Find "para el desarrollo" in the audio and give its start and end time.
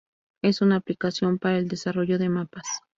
1.37-2.17